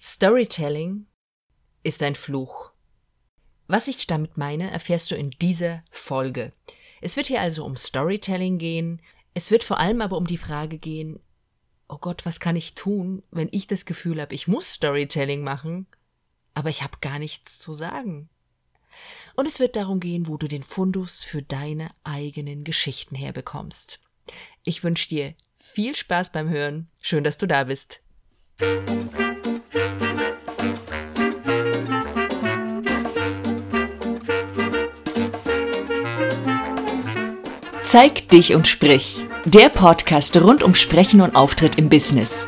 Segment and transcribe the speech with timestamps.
[0.00, 1.06] Storytelling
[1.82, 2.70] ist ein Fluch.
[3.66, 6.52] Was ich damit meine, erfährst du in dieser Folge.
[7.00, 9.02] Es wird hier also um Storytelling gehen.
[9.34, 11.18] Es wird vor allem aber um die Frage gehen,
[11.88, 15.88] oh Gott, was kann ich tun, wenn ich das Gefühl habe, ich muss Storytelling machen,
[16.54, 18.28] aber ich habe gar nichts zu sagen.
[19.34, 24.00] Und es wird darum gehen, wo du den Fundus für deine eigenen Geschichten herbekommst.
[24.62, 26.88] Ich wünsche dir viel Spaß beim Hören.
[27.00, 28.00] Schön, dass du da bist.
[37.84, 39.24] Zeig dich und sprich.
[39.46, 42.46] Der Podcast rund um Sprechen und Auftritt im Business.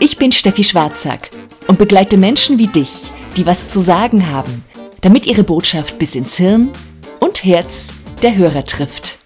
[0.00, 1.30] Ich bin Steffi Schwarzack
[1.68, 4.64] und begleite Menschen wie dich, die was zu sagen haben,
[5.00, 6.72] damit ihre Botschaft bis ins Hirn
[7.20, 7.92] und Herz
[8.22, 9.19] der Hörer trifft.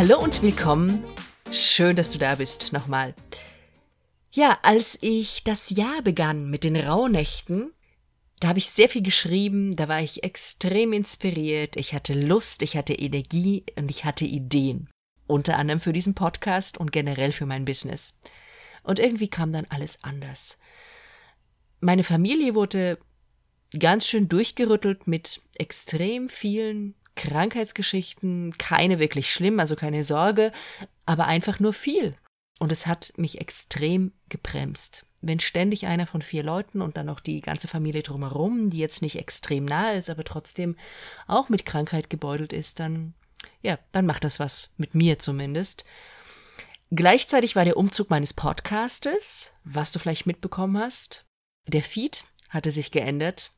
[0.00, 1.04] Hallo und willkommen.
[1.52, 2.72] Schön, dass du da bist.
[2.72, 3.14] Nochmal.
[4.32, 7.74] Ja, als ich das Jahr begann mit den Rauhnächten,
[8.40, 12.78] da habe ich sehr viel geschrieben, da war ich extrem inspiriert, ich hatte Lust, ich
[12.78, 14.88] hatte Energie und ich hatte Ideen.
[15.26, 18.16] Unter anderem für diesen Podcast und generell für mein Business.
[18.82, 20.56] Und irgendwie kam dann alles anders.
[21.80, 22.96] Meine Familie wurde
[23.78, 30.52] ganz schön durchgerüttelt mit extrem vielen Krankheitsgeschichten, keine wirklich schlimm, also keine Sorge,
[31.06, 32.14] aber einfach nur viel.
[32.58, 37.20] Und es hat mich extrem gebremst wenn ständig einer von vier Leuten und dann noch
[37.20, 40.76] die ganze Familie drumherum, die jetzt nicht extrem nahe ist, aber trotzdem
[41.26, 43.14] auch mit Krankheit gebeutelt ist, dann,
[43.62, 45.84] ja, dann macht das was mit mir zumindest.
[46.90, 51.26] Gleichzeitig war der Umzug meines Podcastes, was du vielleicht mitbekommen hast.
[51.66, 53.52] Der Feed hatte sich geändert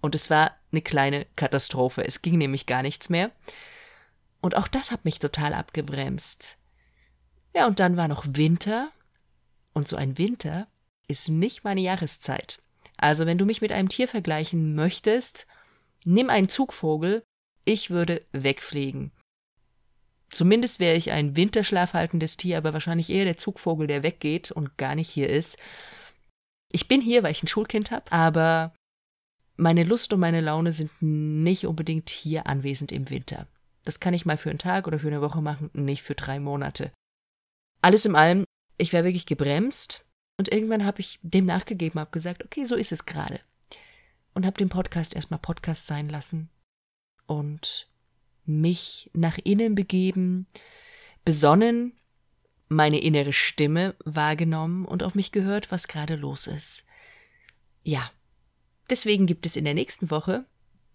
[0.00, 2.04] und es war eine kleine Katastrophe.
[2.04, 3.30] Es ging nämlich gar nichts mehr.
[4.40, 6.56] Und auch das hat mich total abgebremst.
[7.54, 8.90] Ja, und dann war noch Winter
[9.72, 10.68] und so ein Winter
[11.08, 12.62] ist nicht meine Jahreszeit.
[12.96, 15.46] Also wenn du mich mit einem Tier vergleichen möchtest,
[16.04, 17.24] nimm einen Zugvogel,
[17.64, 19.12] ich würde wegfliegen.
[20.30, 24.94] Zumindest wäre ich ein winterschlafhaltendes Tier, aber wahrscheinlich eher der Zugvogel, der weggeht und gar
[24.94, 25.56] nicht hier ist.
[26.70, 28.74] Ich bin hier, weil ich ein Schulkind habe, aber
[29.58, 33.46] meine Lust und meine Laune sind nicht unbedingt hier anwesend im Winter.
[33.84, 36.40] Das kann ich mal für einen Tag oder für eine Woche machen, nicht für drei
[36.40, 36.92] Monate.
[37.82, 38.44] Alles in allem
[38.78, 40.06] ich war wirklich gebremst
[40.38, 43.40] und irgendwann habe ich dem nachgegeben, habe gesagt, okay, so ist es gerade.
[44.34, 46.48] Und habe den Podcast erstmal Podcast sein lassen
[47.26, 47.88] und
[48.44, 50.46] mich nach innen begeben,
[51.24, 51.92] besonnen,
[52.68, 56.84] meine innere Stimme wahrgenommen und auf mich gehört, was gerade los ist.
[57.82, 58.10] Ja,
[58.90, 60.44] deswegen gibt es in der nächsten Woche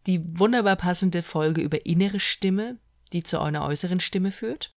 [0.06, 2.78] die wunderbar passende Folge über innere Stimme,
[3.14, 4.74] die zu einer äußeren Stimme führt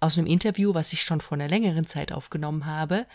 [0.00, 3.06] aus einem Interview, was ich schon vor einer längeren Zeit aufgenommen habe.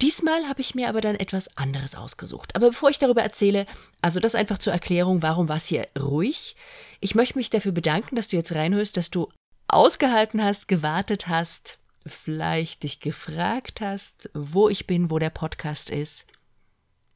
[0.00, 2.56] Diesmal habe ich mir aber dann etwas anderes ausgesucht.
[2.56, 3.66] Aber bevor ich darüber erzähle,
[4.00, 6.56] also das einfach zur Erklärung, warum war es hier ruhig.
[7.00, 9.28] Ich möchte mich dafür bedanken, dass du jetzt reinhörst, dass du
[9.68, 16.26] ausgehalten hast, gewartet hast, vielleicht dich gefragt hast, wo ich bin, wo der Podcast ist.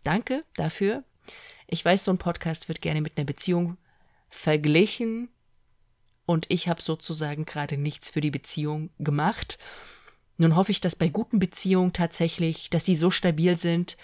[0.06, 1.02] Danke dafür.
[1.66, 3.76] Ich weiß, so ein Podcast wird gerne mit einer Beziehung
[4.28, 5.28] verglichen
[6.26, 9.58] und ich habe sozusagen gerade nichts für die Beziehung gemacht.
[10.36, 13.96] Nun hoffe ich, dass bei guten Beziehungen tatsächlich, dass die so stabil sind,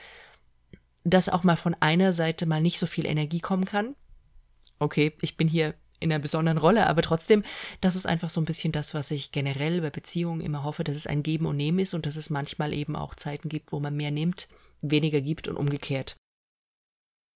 [1.05, 3.95] dass auch mal von einer Seite mal nicht so viel Energie kommen kann.
[4.81, 7.45] Okay, ich bin hier in einer besonderen Rolle, aber trotzdem,
[7.81, 10.97] das ist einfach so ein bisschen das, was ich generell bei Beziehungen immer hoffe, dass
[10.97, 13.79] es ein Geben und Nehmen ist und dass es manchmal eben auch Zeiten gibt, wo
[13.79, 14.49] man mehr nimmt,
[14.83, 16.17] weniger gibt und umgekehrt.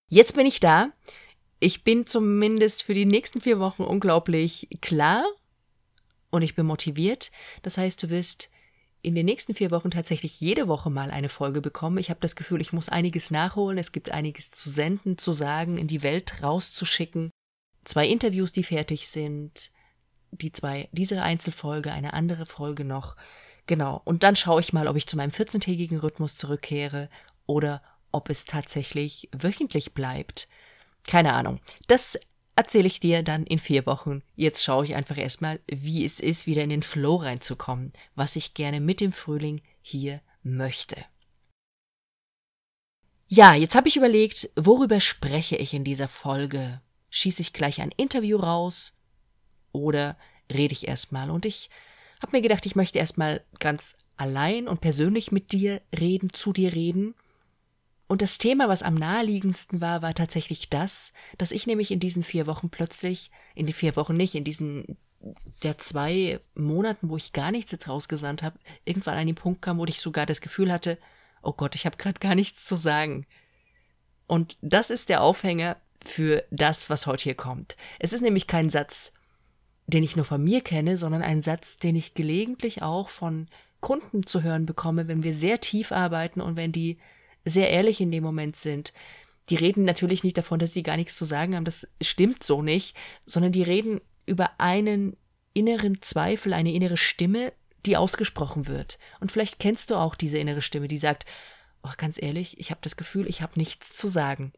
[0.09, 0.91] Jetzt bin ich da
[1.59, 5.25] ich bin zumindest für die nächsten vier Wochen unglaublich klar
[6.29, 7.31] und ich bin motiviert.
[7.63, 8.51] Das heißt, du wirst
[9.01, 11.97] in den nächsten vier Wochen tatsächlich jede Woche mal eine Folge bekommen.
[11.97, 13.77] Ich habe das Gefühl, ich muss einiges nachholen.
[13.77, 17.31] Es gibt einiges zu senden, zu sagen, in die Welt rauszuschicken.
[17.83, 19.71] Zwei Interviews, die fertig sind.
[20.31, 23.15] Die zwei, diese Einzelfolge, eine andere Folge noch.
[23.65, 24.01] Genau.
[24.03, 27.09] Und dann schaue ich mal, ob ich zu meinem 14-tägigen Rhythmus zurückkehre
[27.47, 30.47] oder ob es tatsächlich wöchentlich bleibt.
[31.07, 31.59] Keine Ahnung.
[31.87, 32.19] Das
[32.55, 34.21] erzähle ich dir dann in vier Wochen.
[34.35, 38.53] Jetzt schaue ich einfach erstmal, wie es ist, wieder in den Flow reinzukommen, was ich
[38.53, 40.97] gerne mit dem Frühling hier möchte.
[43.27, 46.81] Ja, jetzt habe ich überlegt, worüber spreche ich in dieser Folge?
[47.09, 48.97] Schieße ich gleich ein Interview raus
[49.71, 50.17] oder
[50.51, 51.29] rede ich erstmal?
[51.29, 51.69] Und ich
[52.21, 56.73] habe mir gedacht, ich möchte erstmal ganz allein und persönlich mit dir reden, zu dir
[56.73, 57.15] reden
[58.07, 62.23] und das Thema, was am naheliegendsten war, war tatsächlich das, dass ich nämlich in diesen
[62.23, 64.97] vier Wochen plötzlich, in den vier Wochen nicht, in diesen
[65.63, 69.77] der zwei Monaten, wo ich gar nichts jetzt rausgesandt habe, irgendwann an den Punkt kam,
[69.77, 70.97] wo ich sogar das Gefühl hatte,
[71.41, 73.25] oh Gott, ich habe gerade gar nichts zu sagen.
[74.27, 77.75] Und das ist der Aufhänger für das, was heute hier kommt.
[77.99, 79.11] Es ist nämlich kein Satz,
[79.87, 83.47] den ich nur von mir kenne, sondern ein Satz, den ich gelegentlich auch von
[83.79, 86.99] Kunden zu hören bekomme, wenn wir sehr tief arbeiten und wenn die
[87.49, 88.93] sehr ehrlich in dem Moment sind.
[89.49, 92.61] Die reden natürlich nicht davon, dass sie gar nichts zu sagen haben, das stimmt so
[92.61, 92.95] nicht,
[93.25, 95.15] sondern die reden über einen
[95.53, 97.53] inneren Zweifel, eine innere Stimme,
[97.85, 98.99] die ausgesprochen wird.
[99.19, 101.25] Und vielleicht kennst du auch diese innere Stimme, die sagt,
[101.83, 104.51] oh, ganz ehrlich, ich habe das Gefühl, ich habe nichts zu sagen.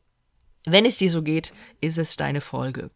[0.65, 2.89] Wenn es dir so geht, ist es deine Folge.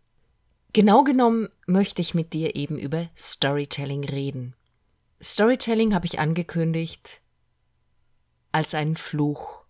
[0.73, 4.55] Genau genommen möchte ich mit dir eben über Storytelling reden.
[5.21, 7.21] Storytelling habe ich angekündigt
[8.51, 9.62] als einen Fluch.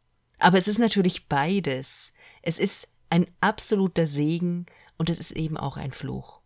[0.44, 2.12] Aber es ist natürlich beides.
[2.42, 4.66] Es ist ein absoluter Segen
[4.98, 6.42] und es ist eben auch ein Fluch.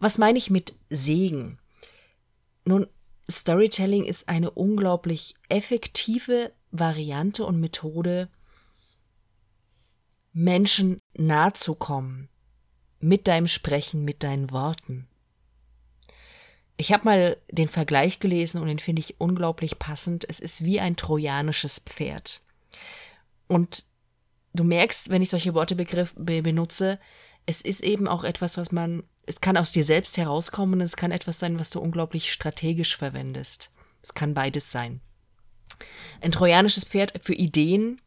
[0.00, 1.60] Was meine ich mit Segen?
[2.64, 2.88] Nun,
[3.30, 8.28] Storytelling ist eine unglaublich effektive Variante und Methode,
[10.32, 12.28] Menschen nahe zu kommen,
[12.98, 15.06] mit deinem Sprechen, mit deinen Worten.
[16.76, 20.28] Ich habe mal den Vergleich gelesen und den finde ich unglaublich passend.
[20.28, 22.42] Es ist wie ein trojanisches Pferd.
[23.52, 23.84] Und
[24.54, 26.98] du merkst, wenn ich solche Worte begriff, be benutze,
[27.44, 30.96] es ist eben auch etwas, was man, es kann aus dir selbst herauskommen und es
[30.96, 33.70] kann etwas sein, was du unglaublich strategisch verwendest.
[34.02, 35.02] Es kann beides sein.
[36.22, 38.00] Ein trojanisches Pferd für Ideen,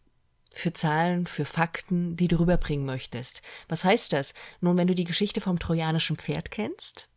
[0.49, 3.43] für Zahlen, für Fakten, die du rüberbringen möchtest.
[3.67, 4.33] Was heißt das?
[4.61, 7.07] Nun, wenn du die Geschichte vom trojanischen Pferd kennst,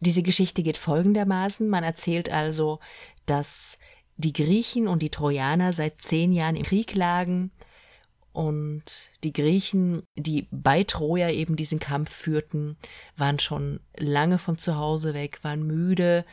[0.00, 1.68] diese Geschichte geht folgendermaßen.
[1.68, 2.80] Man erzählt also,
[3.26, 3.78] dass
[4.16, 7.50] die Griechen und die Trojaner seit zehn Jahren im Krieg lagen
[8.34, 12.76] und die Griechen, die bei Troja eben diesen Kampf führten,
[13.16, 16.24] waren schon lange von zu Hause weg, waren müde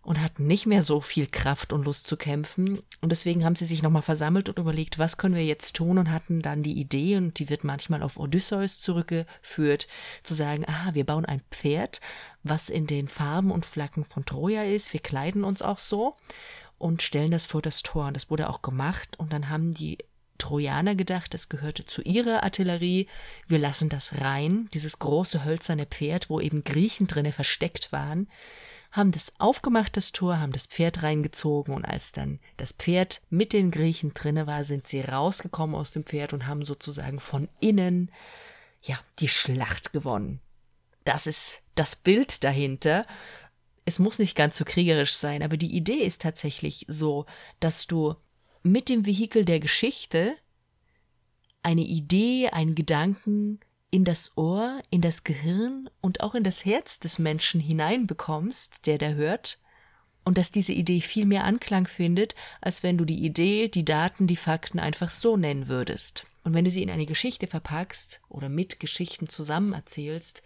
[0.00, 2.80] und hatten nicht mehr so viel Kraft und Lust zu kämpfen.
[3.02, 6.10] Und deswegen haben sie sich nochmal versammelt und überlegt, was können wir jetzt tun und
[6.10, 9.86] hatten dann die Idee, und die wird manchmal auf Odysseus zurückgeführt,
[10.22, 12.00] zu sagen, ah, wir bauen ein Pferd,
[12.42, 16.16] was in den Farben und Flaggen von Troja ist, wir kleiden uns auch so
[16.84, 18.06] und stellen das vor das Tor.
[18.06, 19.98] Und das wurde auch gemacht und dann haben die
[20.36, 23.08] Trojaner gedacht, das gehörte zu ihrer Artillerie.
[23.46, 28.28] Wir lassen das rein, dieses große hölzerne Pferd, wo eben Griechen drinne versteckt waren
[28.94, 33.52] haben das aufgemacht, das Tor, haben das Pferd reingezogen und als dann das Pferd mit
[33.52, 38.12] den Griechen drinne war, sind sie rausgekommen aus dem Pferd und haben sozusagen von innen,
[38.82, 40.38] ja, die Schlacht gewonnen.
[41.02, 43.04] Das ist das Bild dahinter.
[43.84, 47.26] Es muss nicht ganz so kriegerisch sein, aber die Idee ist tatsächlich so,
[47.60, 48.14] dass du
[48.62, 50.34] mit dem Vehikel der Geschichte
[51.62, 53.60] eine Idee, einen Gedanken,
[53.90, 58.98] in das Ohr, in das Gehirn und auch in das Herz des Menschen hineinbekommst, der
[58.98, 59.60] da hört,
[60.24, 64.26] und dass diese Idee viel mehr Anklang findet, als wenn du die Idee, die Daten,
[64.26, 66.26] die Fakten einfach so nennen würdest.
[66.42, 70.42] Und wenn du sie in eine Geschichte verpackst oder mit Geschichten zusammen erzählst,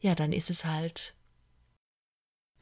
[0.00, 1.13] ja, dann ist es halt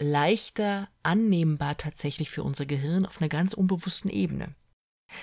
[0.03, 4.55] leichter annehmbar tatsächlich für unser Gehirn auf einer ganz unbewussten Ebene.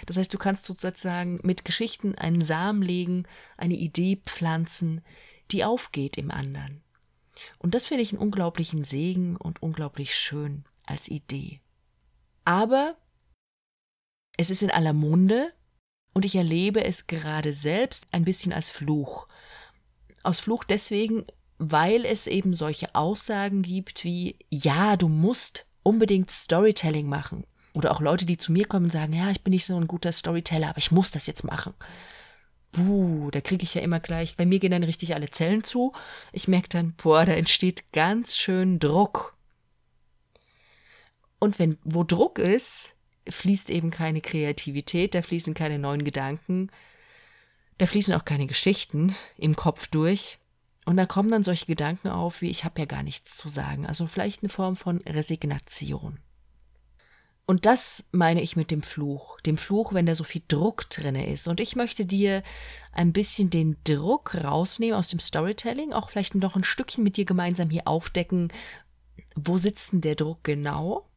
[0.06, 3.28] Das heißt, du kannst sozusagen mit Geschichten einen Samen legen,
[3.58, 5.02] eine Idee pflanzen,
[5.52, 6.82] die aufgeht im anderen.
[7.58, 11.62] Und das finde ich einen unglaublichen Segen und unglaublich schön als Idee.
[12.46, 12.98] Aber
[14.38, 15.54] es ist in aller Munde
[16.14, 19.28] und ich erlebe es gerade selbst ein bisschen als Fluch.
[20.24, 21.26] Aus Fluch deswegen,
[21.60, 27.46] weil es eben solche Aussagen gibt wie, ja, du musst unbedingt Storytelling machen.
[27.74, 29.88] Oder auch Leute, die zu mir kommen und sagen, ja, ich bin nicht so ein
[29.88, 31.74] guter Storyteller, aber ich muss das jetzt machen.
[32.72, 35.94] Buh, da kriege ich ja immer gleich, bei mir gehen dann richtig alle Zellen zu.
[36.32, 39.36] Ich merke dann, boah, da entsteht ganz schön Druck.
[41.40, 42.96] Und wenn, wo Druck ist,
[43.28, 46.70] fließt eben keine Kreativität, da fließen keine neuen Gedanken,
[47.78, 50.40] da fließen auch keine Geschichten im Kopf durch.
[50.90, 53.86] Und da kommen dann solche Gedanken auf, wie ich habe ja gar nichts zu sagen.
[53.86, 56.18] Also vielleicht eine Form von Resignation.
[57.46, 59.40] Und das meine ich mit dem Fluch.
[59.42, 61.48] Dem Fluch, wenn da so viel Druck drinne ist.
[61.48, 62.42] Und ich möchte dir
[62.92, 67.26] ein bisschen den Druck rausnehmen aus dem Storytelling, auch vielleicht noch ein Stückchen mit dir
[67.26, 68.52] gemeinsam hier aufdecken,
[69.36, 71.08] wo sitzt denn der Druck genau?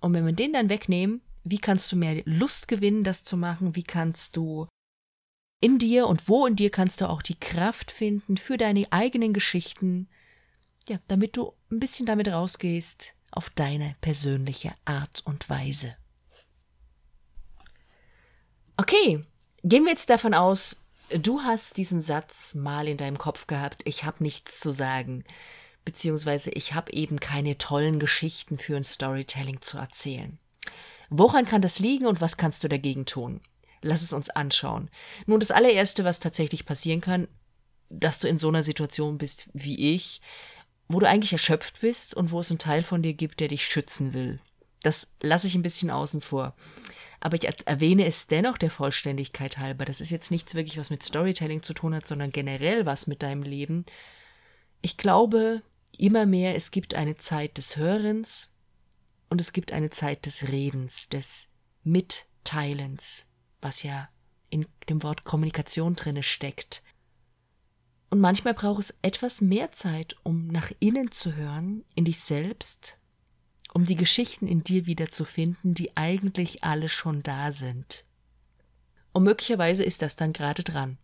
[0.00, 3.76] Und wenn wir den dann wegnehmen, wie kannst du mehr Lust gewinnen, das zu machen?
[3.76, 4.66] Wie kannst du
[5.62, 9.32] in dir und wo in dir kannst du auch die Kraft finden für deine eigenen
[9.32, 10.08] Geschichten,
[10.88, 15.96] ja, damit du ein bisschen damit rausgehst, auf deine persönliche Art und Weise.
[18.76, 19.24] Okay,
[19.62, 24.04] gehen wir jetzt davon aus, du hast diesen Satz mal in deinem Kopf gehabt, ich
[24.04, 25.24] habe nichts zu sagen.
[25.84, 30.38] beziehungsweise ich habe eben keine tollen Geschichten für ein Storytelling zu erzählen.
[31.10, 33.40] Woran kann das liegen und was kannst du dagegen tun?
[33.82, 34.90] Lass es uns anschauen.
[35.26, 37.28] Nun, das allererste, was tatsächlich passieren kann,
[37.90, 40.20] dass du in so einer Situation bist wie ich,
[40.88, 43.64] wo du eigentlich erschöpft bist und wo es einen Teil von dir gibt, der dich
[43.64, 44.40] schützen will.
[44.82, 46.54] Das lasse ich ein bisschen außen vor.
[47.20, 49.84] Aber ich erwähne es dennoch der Vollständigkeit halber.
[49.84, 53.22] Das ist jetzt nichts wirklich, was mit Storytelling zu tun hat, sondern generell was mit
[53.22, 53.86] deinem Leben.
[54.80, 55.62] Ich glaube
[55.96, 58.50] immer mehr, es gibt eine Zeit des Hörens
[59.28, 61.46] und es gibt eine Zeit des Redens, des
[61.84, 63.26] Mitteilens,
[63.62, 64.08] was ja
[64.50, 66.82] in dem Wort Kommunikation drinne steckt.
[68.10, 72.98] Und manchmal braucht es etwas mehr Zeit, um nach innen zu hören, in dich selbst,
[73.72, 78.04] um die Geschichten in dir wiederzufinden, die eigentlich alle schon da sind.
[79.12, 80.98] Und möglicherweise ist das dann gerade dran.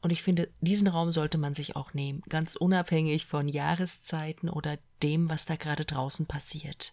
[0.00, 4.78] Und ich finde, diesen Raum sollte man sich auch nehmen, ganz unabhängig von Jahreszeiten oder
[5.02, 6.92] dem, was da gerade draußen passiert.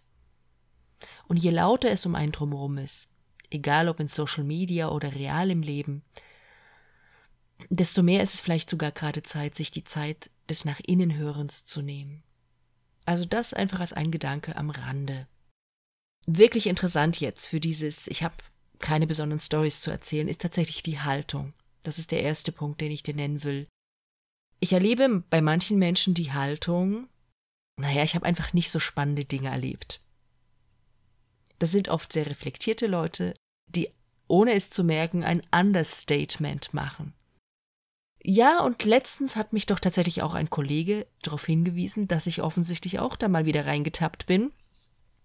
[1.28, 3.11] Und je lauter es um einen drumherum ist,
[3.54, 6.02] egal ob in Social Media oder real im Leben,
[7.70, 11.64] desto mehr ist es vielleicht sogar gerade Zeit, sich die Zeit des Nach innen Hörens
[11.64, 12.22] zu nehmen.
[13.04, 15.26] Also das einfach als ein Gedanke am Rande.
[16.26, 18.34] Wirklich interessant jetzt für dieses, ich habe
[18.78, 21.52] keine besonderen Stories zu erzählen, ist tatsächlich die Haltung.
[21.82, 23.66] Das ist der erste Punkt, den ich dir nennen will.
[24.60, 27.08] Ich erlebe bei manchen Menschen die Haltung,
[27.76, 30.00] naja, ich habe einfach nicht so spannende Dinge erlebt.
[31.58, 33.34] Das sind oft sehr reflektierte Leute,
[34.32, 37.12] ohne es zu merken, ein Understatement machen.
[38.24, 42.98] Ja, und letztens hat mich doch tatsächlich auch ein Kollege darauf hingewiesen, dass ich offensichtlich
[42.98, 44.50] auch da mal wieder reingetappt bin,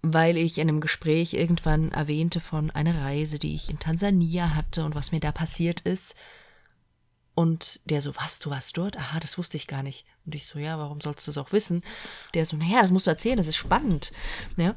[0.01, 4.83] weil ich in einem Gespräch irgendwann erwähnte von einer Reise, die ich in Tansania hatte
[4.83, 6.13] und was mir da passiert ist.
[7.33, 8.97] Und der so, was, du warst dort?
[8.97, 10.05] Aha, das wusste ich gar nicht.
[10.25, 11.81] Und ich so, ja, warum sollst du es auch wissen?
[12.33, 14.11] Der so, naja, das musst du erzählen, das ist spannend.
[14.57, 14.75] Ja.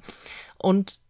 [0.56, 1.00] Und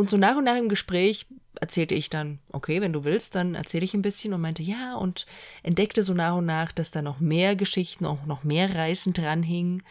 [0.00, 1.26] und so nach und nach im Gespräch
[1.60, 4.96] erzählte ich dann, okay, wenn du willst, dann erzähle ich ein bisschen und meinte, ja,
[4.96, 5.26] und
[5.62, 9.82] entdeckte so nach und nach, dass da noch mehr Geschichten, auch noch mehr Reisen dranhingen.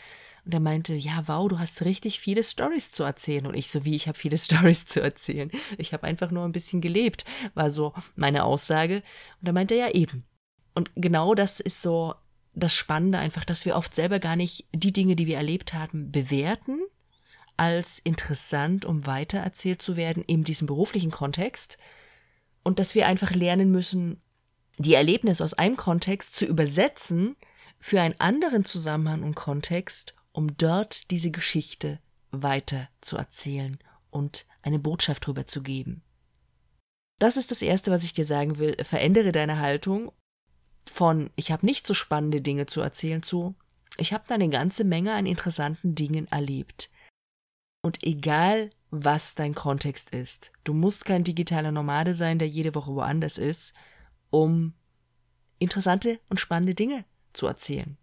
[0.45, 3.45] Und er meinte, ja, wow, du hast richtig viele Stories zu erzählen.
[3.45, 5.51] Und ich so, wie, ich habe viele Stories zu erzählen.
[5.77, 7.23] Ich habe einfach nur ein bisschen gelebt,
[7.53, 9.03] war so meine Aussage.
[9.41, 10.23] Und er meinte, ja, eben.
[10.73, 12.15] Und genau das ist so
[12.55, 16.11] das Spannende einfach, dass wir oft selber gar nicht die Dinge, die wir erlebt haben,
[16.11, 16.79] bewerten,
[17.59, 21.77] als interessant, um weitererzählt zu werden in diesem beruflichen Kontext
[22.63, 24.21] und dass wir einfach lernen müssen,
[24.77, 27.35] die Erlebnisse aus einem Kontext zu übersetzen
[27.79, 31.99] für einen anderen Zusammenhang und Kontext, um dort diese Geschichte
[32.31, 33.77] weiter zu erzählen
[34.09, 36.01] und eine Botschaft drüber zu geben.
[37.19, 38.77] Das ist das Erste, was ich dir sagen will.
[38.83, 40.11] Verändere deine Haltung
[40.89, 43.55] von ich habe nicht so spannende Dinge zu erzählen zu
[43.99, 46.89] ich habe da eine ganze Menge an interessanten Dingen erlebt.
[47.81, 52.93] Und egal, was dein Kontext ist, du musst kein digitaler Nomade sein, der jede Woche
[52.93, 53.73] woanders ist,
[54.29, 54.73] um
[55.59, 57.97] interessante und spannende Dinge zu erzählen.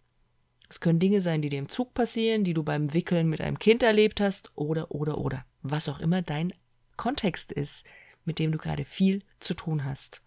[0.69, 3.59] Es können Dinge sein, die dir im Zug passieren, die du beim Wickeln mit einem
[3.59, 5.45] Kind erlebt hast, oder, oder, oder.
[5.63, 6.53] Was auch immer dein
[6.97, 7.85] Kontext ist,
[8.25, 10.23] mit dem du gerade viel zu tun hast.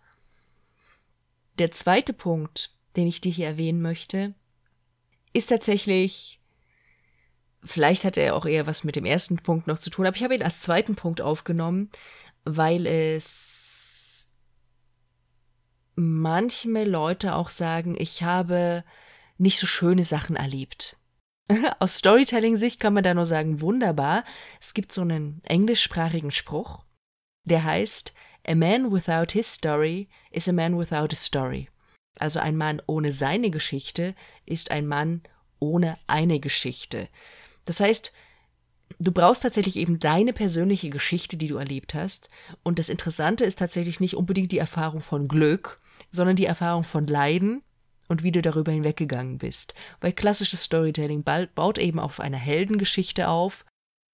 [1.58, 4.34] Der zweite Punkt, den ich dir hier erwähnen möchte,
[5.34, 6.39] ist tatsächlich
[7.64, 10.24] Vielleicht hat er auch eher was mit dem ersten Punkt noch zu tun, aber ich
[10.24, 11.90] habe ihn als zweiten Punkt aufgenommen,
[12.46, 14.28] weil es
[15.96, 18.84] manchmal Leute auch sagen, ich habe
[19.38, 20.98] nicht so schöne Sachen erlebt.
[21.80, 24.24] Aus Storytelling-Sicht kann man da nur sagen, wunderbar.
[24.62, 26.84] Es gibt so einen englischsprachigen Spruch,
[27.44, 28.14] der heißt,
[28.48, 31.70] A man without his story is a man without a story.
[32.18, 35.22] Also ein Mann ohne seine Geschichte ist ein Mann
[35.60, 37.10] ohne eine Geschichte.
[37.70, 38.14] Das heißt,
[38.98, 42.28] du brauchst tatsächlich eben deine persönliche Geschichte, die du erlebt hast.
[42.64, 47.06] Und das Interessante ist tatsächlich nicht unbedingt die Erfahrung von Glück, sondern die Erfahrung von
[47.06, 47.62] Leiden
[48.08, 49.76] und wie du darüber hinweggegangen bist.
[50.02, 53.66] Weil klassisches Storytelling baut eben auf einer Heldengeschichte auf.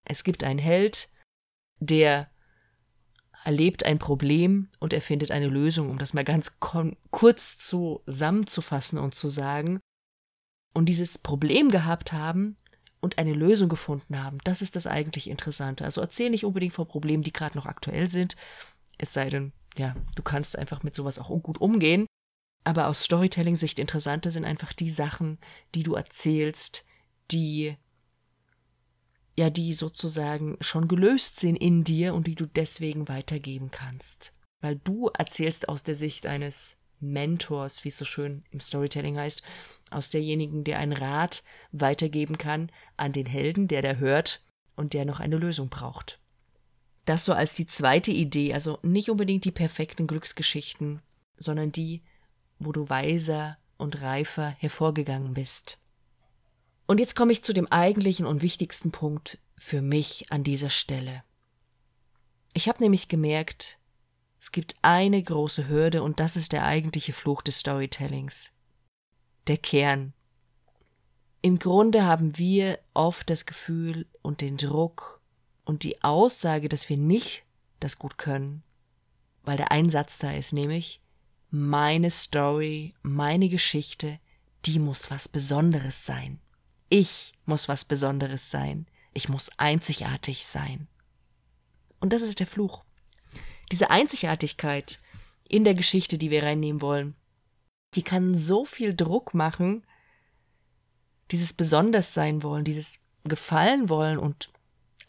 [0.03, 1.07] Es gibt einen Held,
[1.79, 2.29] der
[3.45, 9.15] erlebt ein Problem und er findet eine Lösung, um das mal ganz kurz zusammenzufassen und
[9.15, 9.79] zu sagen.
[10.73, 12.57] Und dieses Problem gehabt haben,
[13.05, 14.39] und eine Lösung gefunden haben.
[14.43, 15.85] Das ist das eigentlich Interessante.
[15.85, 18.35] Also erzähl nicht unbedingt von Problemen, die gerade noch aktuell sind.
[18.97, 22.05] Es sei denn, ja, du kannst einfach mit sowas auch gut umgehen.
[22.65, 25.37] Aber aus Storytelling-Sicht interessanter sind einfach die Sachen,
[25.75, 26.83] die du erzählst,
[27.31, 27.77] die
[29.37, 34.33] ja, die sozusagen schon gelöst sind in dir und die du deswegen weitergeben kannst.
[34.61, 39.41] Weil du erzählst aus der Sicht eines Mentors, wie es so schön im Storytelling heißt,
[39.91, 44.43] aus derjenigen, der einen Rat weitergeben kann an den Helden, der da hört
[44.75, 46.19] und der noch eine Lösung braucht.
[47.05, 51.01] Das so als die zweite Idee, also nicht unbedingt die perfekten Glücksgeschichten,
[51.37, 52.03] sondern die,
[52.57, 55.79] wo du weiser und reifer hervorgegangen bist.
[56.87, 61.23] Und jetzt komme ich zu dem eigentlichen und wichtigsten Punkt für mich an dieser Stelle.
[62.53, 63.79] Ich habe nämlich gemerkt,
[64.45, 68.51] es gibt eine große Hürde und das ist der eigentliche Fluch des Storytellings.
[69.47, 70.13] Der Kern.
[71.41, 75.19] Im Grunde haben wir oft das Gefühl und den Druck
[75.63, 77.43] und die Aussage, dass wir nicht
[77.79, 78.61] das gut können,
[79.41, 81.01] weil der Einsatz da ist, nämlich
[81.49, 84.19] meine Story, meine Geschichte,
[84.65, 86.39] die muss was Besonderes sein.
[86.89, 88.85] Ich muss was Besonderes sein.
[89.11, 90.87] Ich muss einzigartig sein.
[91.99, 92.84] Und das ist der Fluch.
[93.71, 94.99] Diese Einzigartigkeit
[95.47, 97.15] in der Geschichte, die wir reinnehmen wollen,
[97.93, 99.85] die kann so viel Druck machen,
[101.31, 104.49] dieses besonders sein wollen, dieses gefallen wollen und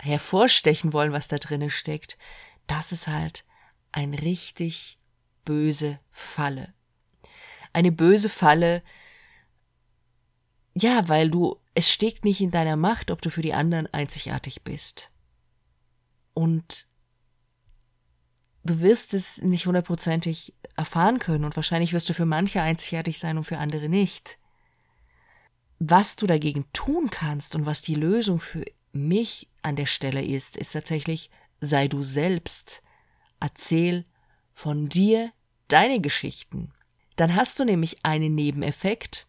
[0.01, 2.19] hervorstechen wollen, was da drinnen steckt,
[2.67, 3.45] das ist halt
[3.93, 4.99] ein richtig
[5.45, 6.75] böse Falle.
[7.73, 8.83] Eine böse Falle,
[10.75, 14.63] ja, weil du, es steckt nicht in deiner Macht, ob du für die anderen einzigartig
[14.63, 15.13] bist.
[16.35, 16.87] Und
[18.67, 23.39] du wirst es nicht hundertprozentig erfahren können und wahrscheinlich wirst du für manche einzigartig sein
[23.39, 24.39] und für andere nicht.
[25.79, 30.57] Was du dagegen tun kannst und was die Lösung für mich an der Stelle ist,
[30.57, 31.31] ist tatsächlich,
[31.61, 32.83] sei du selbst.
[33.41, 34.07] Erzähl
[34.55, 35.33] von dir
[35.69, 36.73] deine Geschichten.
[37.17, 39.27] Dann hast du nämlich einen Nebeneffekt,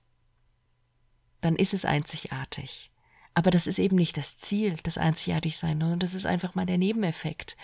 [1.41, 2.91] dann ist es einzigartig.
[3.33, 6.77] Aber das ist eben nicht das Ziel, das Einzigartigsein, sondern das ist einfach mal der
[6.77, 7.55] Nebeneffekt.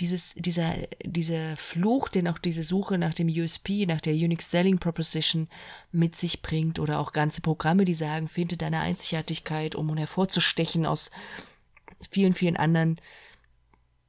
[0.00, 4.78] Dieses, dieser, dieser Fluch, den auch diese Suche nach dem USP, nach der Unique Selling
[4.78, 5.48] Proposition
[5.92, 11.10] mit sich bringt, oder auch ganze Programme, die sagen, finde deine Einzigartigkeit, um hervorzustechen aus
[12.10, 13.00] vielen, vielen anderen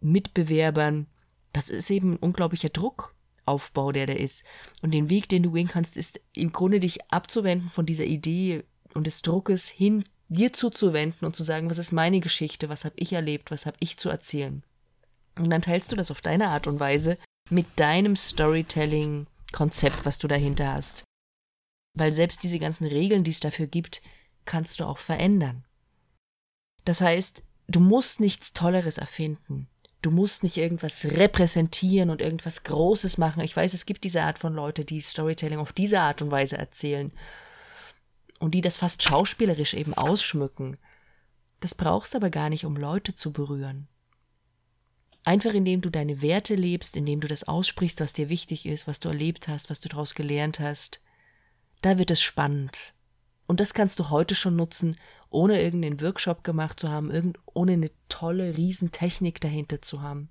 [0.02, 1.08] Mitbewerbern.
[1.54, 4.44] Das ist eben ein unglaublicher Druckaufbau, der da ist.
[4.82, 8.64] Und den Weg, den du gehen kannst, ist im Grunde dich abzuwenden von dieser Idee
[8.94, 12.96] und des Druckes hin dir zuzuwenden und zu sagen, was ist meine Geschichte, was habe
[12.98, 14.64] ich erlebt, was habe ich zu erzählen.
[15.38, 17.18] Und dann teilst du das auf deine Art und Weise
[17.50, 21.04] mit deinem Storytelling-Konzept, was du dahinter hast.
[21.98, 24.02] Weil selbst diese ganzen Regeln, die es dafür gibt,
[24.46, 25.66] kannst du auch verändern.
[26.86, 29.68] Das heißt, du musst nichts Tolleres erfinden.
[30.02, 33.42] Du musst nicht irgendwas repräsentieren und irgendwas Großes machen.
[33.42, 36.58] Ich weiß, es gibt diese Art von Leute, die Storytelling auf diese Art und Weise
[36.58, 37.12] erzählen
[38.40, 40.78] und die das fast schauspielerisch eben ausschmücken.
[41.60, 43.88] Das brauchst aber gar nicht, um Leute zu berühren.
[45.26, 49.00] Einfach indem du deine Werte lebst, indem du das aussprichst, was dir wichtig ist, was
[49.00, 51.02] du erlebt hast, was du daraus gelernt hast,
[51.82, 52.94] da wird es spannend.
[53.48, 54.98] Und das kannst du heute schon nutzen,
[55.32, 60.30] ohne irgendeinen Workshop gemacht zu haben, irgend, ohne eine tolle Riesentechnik dahinter zu haben.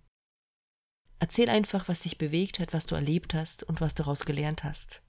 [1.18, 4.62] Erzähl einfach, was dich bewegt hat, was du erlebt hast und was du daraus gelernt
[4.62, 5.02] hast.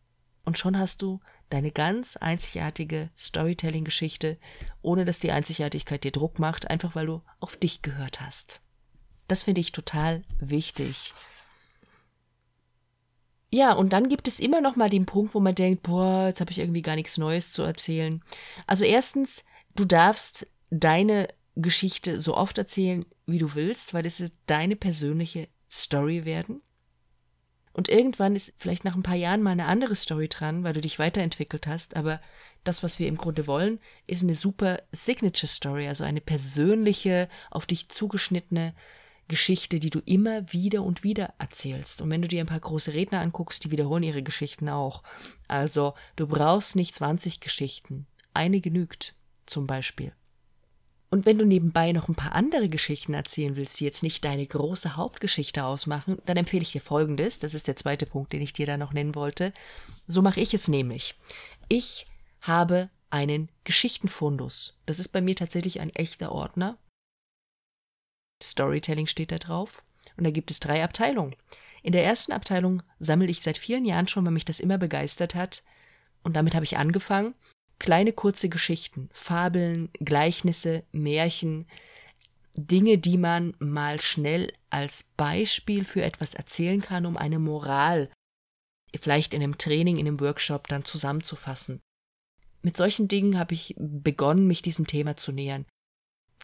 [0.45, 1.19] Und schon hast du
[1.49, 4.39] deine ganz einzigartige Storytelling-Geschichte,
[4.81, 8.61] ohne dass die Einzigartigkeit dir Druck macht, einfach weil du auf dich gehört hast.
[9.27, 11.13] Das finde ich total wichtig.
[13.51, 16.41] Ja, und dann gibt es immer noch mal den Punkt, wo man denkt, boah, jetzt
[16.41, 18.21] habe ich irgendwie gar nichts Neues zu erzählen.
[18.67, 24.75] Also erstens, du darfst deine Geschichte so oft erzählen, wie du willst, weil es deine
[24.75, 26.61] persönliche Story werden.
[27.71, 30.81] Und irgendwann ist vielleicht nach ein paar Jahren mal eine andere Story dran, weil du
[30.81, 31.95] dich weiterentwickelt hast.
[31.95, 32.21] Aber
[32.63, 37.65] das, was wir im Grunde wollen, ist eine super Signature Story, also eine persönliche, auf
[37.65, 38.73] dich zugeschnittene
[39.27, 42.01] Geschichte, die du immer wieder und wieder erzählst.
[42.01, 45.03] Und wenn du dir ein paar große Redner anguckst, die wiederholen ihre Geschichten auch.
[45.47, 48.05] Also, du brauchst nicht 20 Geschichten.
[48.33, 50.13] Eine genügt, zum Beispiel.
[51.09, 54.45] Und wenn du nebenbei noch ein paar andere Geschichten erzählen willst, die jetzt nicht deine
[54.45, 57.39] große Hauptgeschichte ausmachen, dann empfehle ich dir Folgendes.
[57.39, 59.53] Das ist der zweite Punkt, den ich dir da noch nennen wollte.
[60.07, 61.15] So mache ich es nämlich.
[61.69, 62.05] Ich
[62.41, 64.77] habe einen Geschichtenfundus.
[64.85, 66.77] Das ist bei mir tatsächlich ein echter Ordner.
[68.41, 69.83] Storytelling steht da drauf.
[70.17, 71.35] Und da gibt es drei Abteilungen.
[71.83, 75.35] In der ersten Abteilung sammle ich seit vielen Jahren schon, weil mich das immer begeistert
[75.35, 75.63] hat.
[76.23, 77.35] Und damit habe ich angefangen.
[77.77, 81.67] Kleine kurze Geschichten, Fabeln, Gleichnisse, Märchen,
[82.55, 88.09] Dinge, die man mal schnell als Beispiel für etwas erzählen kann, um eine Moral
[88.97, 91.81] vielleicht in einem Training, in einem Workshop dann zusammenzufassen.
[92.61, 95.65] Mit solchen Dingen habe ich begonnen, mich diesem Thema zu nähern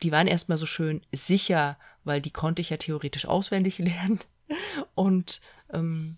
[0.04, 4.20] die waren erstmal so schön sicher, weil die konnte ich ja theoretisch auswendig lernen.
[4.96, 6.18] Und ähm,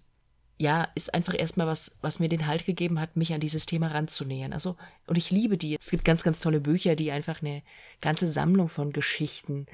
[0.58, 3.88] ja, ist einfach erstmal was, was mir den Halt gegeben hat, mich an dieses Thema
[3.88, 4.54] ranzunähern.
[4.54, 5.78] Also, und ich liebe die.
[5.80, 7.64] Es gibt ganz, ganz tolle Bücher, die einfach eine
[8.02, 9.66] ganze Sammlung von Geschichten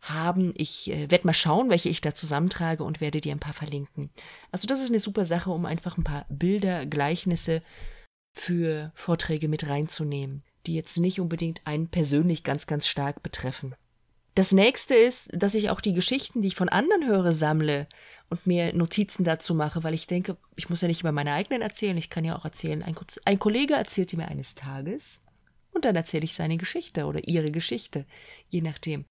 [0.00, 0.52] haben.
[0.56, 4.10] Ich äh, werde mal schauen, welche ich da zusammentrage und werde dir ein paar verlinken.
[4.50, 7.62] Also, das ist eine super Sache, um einfach ein paar Bilder, Gleichnisse
[8.32, 13.74] für Vorträge mit reinzunehmen, die jetzt nicht unbedingt einen persönlich ganz, ganz stark betreffen.
[14.34, 17.88] Das nächste ist, dass ich auch die Geschichten, die ich von anderen höre, sammle
[18.28, 21.62] und mir Notizen dazu mache, weil ich denke, ich muss ja nicht über meine eigenen
[21.62, 25.22] erzählen, ich kann ja auch erzählen, ein, ein Kollege erzählte mir eines Tages
[25.72, 28.04] und dann erzähle ich seine Geschichte oder ihre Geschichte,
[28.48, 29.06] je nachdem.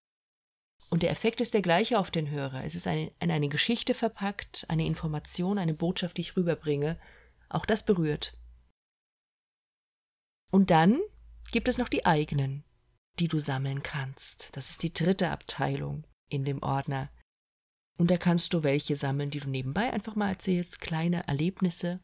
[0.89, 2.63] Und der Effekt ist der gleiche auf den Hörer.
[2.63, 6.99] Es ist eine, in eine Geschichte verpackt, eine Information, eine Botschaft, die ich rüberbringe.
[7.49, 8.37] Auch das berührt.
[10.51, 10.99] Und dann
[11.51, 12.63] gibt es noch die eigenen,
[13.19, 14.49] die du sammeln kannst.
[14.53, 17.09] Das ist die dritte Abteilung in dem Ordner.
[17.97, 21.99] Und da kannst du welche sammeln, die du nebenbei einfach mal erzählst, kleine Erlebnisse.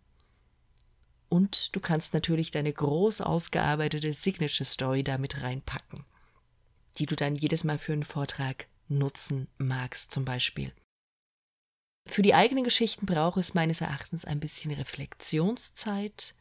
[1.28, 6.06] Und du kannst natürlich deine groß ausgearbeitete Signature Story damit reinpacken,
[6.98, 10.74] die du dann jedes Mal für einen Vortrag nutzen magst, zum Beispiel.
[12.08, 16.36] Für die eigenen Geschichten braucht es meines Erachtens ein bisschen Reflexionszeit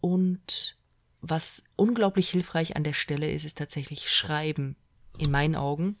[0.00, 0.76] und
[1.20, 4.76] was unglaublich hilfreich an der Stelle ist, ist tatsächlich Schreiben,
[5.18, 5.96] in meinen Augen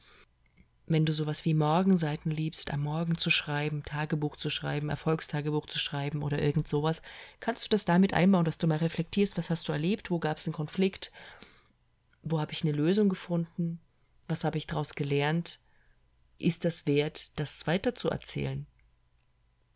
[0.90, 5.78] wenn du sowas wie Morgenseiten liebst, am Morgen zu schreiben, Tagebuch zu schreiben, Erfolgstagebuch zu
[5.78, 7.00] schreiben oder irgend sowas,
[7.38, 10.38] kannst du das damit einbauen, dass du mal reflektierst, was hast du erlebt, wo gab
[10.38, 11.12] es einen Konflikt,
[12.22, 13.80] wo habe ich eine Lösung gefunden,
[14.26, 15.60] was habe ich daraus gelernt,
[16.38, 18.66] ist das wert, das weiter zu erzählen?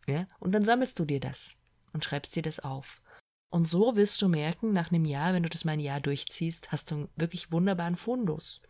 [0.07, 0.27] Ja?
[0.39, 1.55] Und dann sammelst du dir das
[1.93, 3.01] und schreibst dir das auf.
[3.49, 6.71] Und so wirst du merken, nach einem Jahr, wenn du das mal ein Jahr durchziehst,
[6.71, 8.61] hast du einen wirklich wunderbaren Fundus.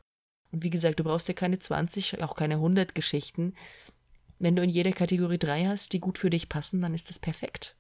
[0.52, 3.56] Und wie gesagt, du brauchst ja keine 20, auch keine 100 Geschichten.
[4.38, 7.20] Wenn du in jeder Kategorie drei hast, die gut für dich passen, dann ist das
[7.20, 7.76] perfekt.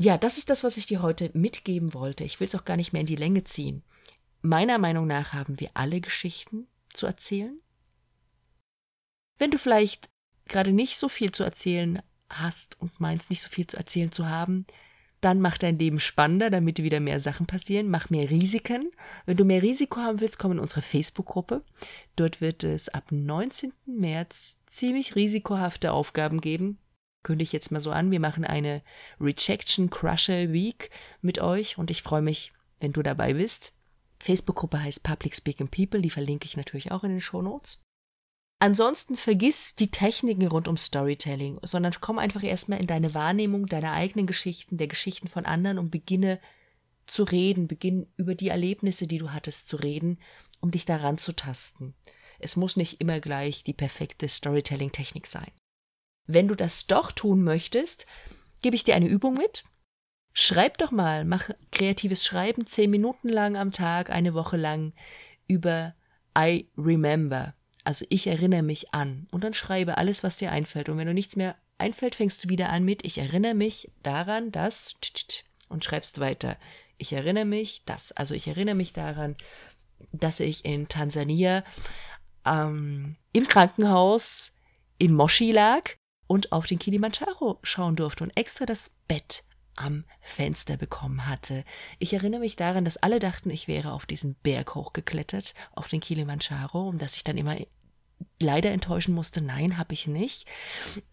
[0.00, 2.24] Ja, das ist das, was ich dir heute mitgeben wollte.
[2.24, 3.82] Ich will es auch gar nicht mehr in die Länge ziehen.
[4.42, 7.60] Meiner Meinung nach haben wir alle Geschichten zu erzählen.
[9.38, 10.08] Wenn du vielleicht
[10.46, 14.28] gerade nicht so viel zu erzählen hast und meinst, nicht so viel zu erzählen zu
[14.28, 14.66] haben,
[15.20, 17.90] dann mach dein Leben spannender, damit wieder mehr Sachen passieren.
[17.90, 18.90] Mach mehr Risiken.
[19.26, 21.62] Wenn du mehr Risiko haben willst, komm in unsere Facebook-Gruppe.
[22.16, 23.72] Dort wird es ab 19.
[23.86, 26.78] März ziemlich risikohafte Aufgaben geben.
[27.22, 28.10] Kündige ich jetzt mal so an.
[28.10, 28.82] Wir machen eine
[29.20, 33.74] Rejection Crusher Week mit euch und ich freue mich, wenn du dabei bist.
[34.20, 36.00] Facebook-Gruppe heißt Public Speaking People.
[36.00, 37.82] Die verlinke ich natürlich auch in den Show Notes.
[38.62, 43.92] Ansonsten vergiss die Techniken rund um Storytelling, sondern komm einfach erstmal in deine Wahrnehmung deiner
[43.92, 46.38] eigenen Geschichten, der Geschichten von anderen und beginne
[47.06, 50.18] zu reden, beginn über die Erlebnisse, die du hattest, zu reden,
[50.60, 51.94] um dich daran zu tasten.
[52.38, 55.50] Es muss nicht immer gleich die perfekte Storytelling-Technik sein.
[56.26, 58.04] Wenn du das doch tun möchtest,
[58.60, 59.64] gebe ich dir eine Übung mit.
[60.34, 64.92] Schreib doch mal, mach kreatives Schreiben zehn Minuten lang am Tag, eine Woche lang
[65.48, 65.94] über
[66.38, 67.54] I remember.
[67.84, 70.88] Also ich erinnere mich an und dann schreibe alles, was dir einfällt.
[70.88, 74.52] Und wenn du nichts mehr einfällt, fängst du wieder an mit Ich erinnere mich daran,
[74.52, 74.96] dass
[75.68, 76.56] und schreibst weiter.
[76.98, 79.36] Ich erinnere mich, dass, also ich erinnere mich daran,
[80.12, 81.64] dass ich in Tansania
[82.44, 84.52] ähm, im Krankenhaus
[84.98, 85.90] in Moshi lag
[86.26, 89.42] und auf den Kilimanjaro schauen durfte und extra das Bett
[89.80, 91.64] am Fenster bekommen hatte.
[91.98, 96.00] Ich erinnere mich daran, dass alle dachten, ich wäre auf diesen Berg hochgeklettert, auf den
[96.00, 97.56] Kilimanjaro, und dass ich dann immer
[98.38, 100.46] leider enttäuschen musste, nein, habe ich nicht.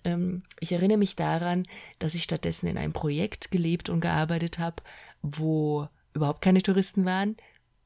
[0.03, 1.63] Ähm, ich erinnere mich daran,
[1.99, 4.83] dass ich stattdessen in einem Projekt gelebt und gearbeitet habe,
[5.21, 7.37] wo überhaupt keine Touristen waren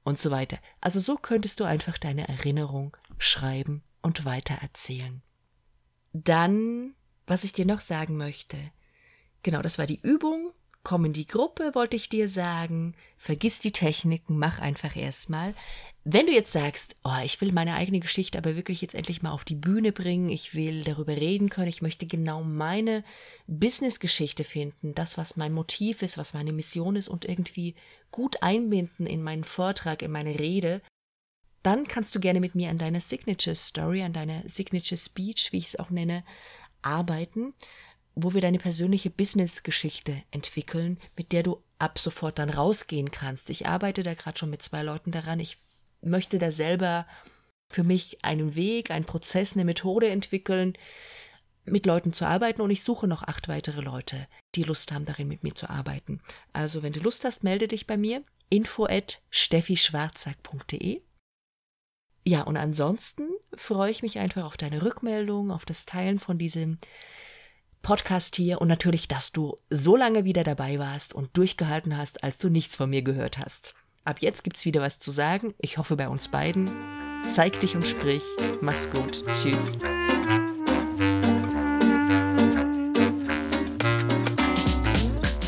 [0.04, 0.58] und so weiter.
[0.80, 5.22] Also so könntest du einfach deine Erinnerung schreiben und weiter erzählen.
[6.14, 6.96] Dann,
[7.28, 8.58] was ich dir noch sagen möchte.
[9.44, 10.52] Genau, das war die Übung
[10.84, 12.96] komm in die Gruppe, wollte ich dir sagen.
[13.18, 15.54] Vergiss die Techniken, mach einfach erstmal.
[16.04, 19.32] Wenn du jetzt sagst, oh, ich will meine eigene Geschichte aber wirklich jetzt endlich mal
[19.32, 23.04] auf die Bühne bringen, ich will darüber reden können, ich möchte genau meine
[23.46, 27.76] Business-Geschichte finden, das, was mein Motiv ist, was meine Mission ist und irgendwie
[28.10, 30.82] gut einbinden in meinen Vortrag, in meine Rede,
[31.62, 35.60] dann kannst du gerne mit mir an deiner Signature Story, an deiner Signature Speech, wie
[35.60, 36.24] ich es auch nenne,
[36.82, 37.54] arbeiten
[38.16, 43.50] wo wir deine persönliche Business-Geschichte entwickeln, mit der du ab sofort dann rausgehen kannst.
[43.50, 45.40] Ich arbeite da gerade schon mit zwei Leuten daran.
[45.40, 45.58] Ich
[46.02, 47.08] möchte da selber
[47.72, 50.78] für mich einen Weg, einen Prozess, eine Methode entwickeln,
[51.66, 55.28] mit Leuten zu arbeiten und ich suche noch acht weitere Leute, die Lust haben, darin
[55.28, 56.20] mit mir zu arbeiten.
[56.54, 58.24] Also, wenn du Lust hast, melde dich bei mir.
[58.50, 61.02] info at steffischwarzack.de
[62.26, 66.78] Ja, und ansonsten freue ich mich einfach auf deine Rückmeldung, auf das Teilen von diesem
[67.82, 72.38] Podcast hier und natürlich, dass du so lange wieder dabei warst und durchgehalten hast, als
[72.38, 73.74] du nichts von mir gehört hast.
[74.04, 75.54] Ab jetzt gibt's wieder was zu sagen.
[75.60, 76.70] Ich hoffe bei uns beiden.
[77.24, 78.24] Zeig dich und sprich.
[78.62, 79.24] Mach's gut.
[79.42, 79.58] Tschüss.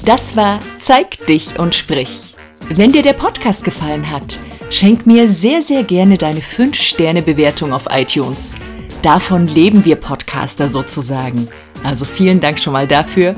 [0.05, 2.35] Das war Zeig dich und sprich.
[2.67, 4.37] Wenn dir der Podcast gefallen hat,
[4.69, 8.57] schenk mir sehr, sehr gerne deine 5-Sterne-Bewertung auf iTunes.
[9.01, 11.47] Davon leben wir Podcaster sozusagen.
[11.83, 13.35] Also vielen Dank schon mal dafür.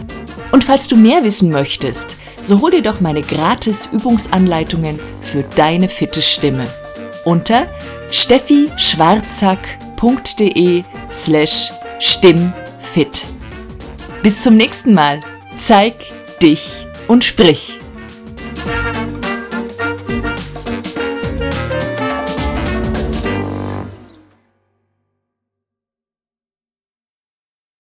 [0.51, 5.89] Und falls du mehr wissen möchtest, so hol dir doch meine gratis Übungsanleitungen für deine
[5.89, 6.67] fitte Stimme
[7.25, 7.67] unter
[8.12, 13.25] steffischwarzack.de slash stimmfit.
[14.21, 15.19] Bis zum nächsten Mal.
[15.58, 15.95] Zeig
[16.41, 17.79] dich und sprich.